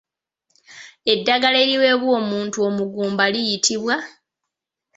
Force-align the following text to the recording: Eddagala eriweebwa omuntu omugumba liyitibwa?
Eddagala 1.13 1.57
eriweebwa 1.63 2.09
omuntu 2.21 2.57
omugumba 2.67 3.23
liyitibwa? 3.33 3.95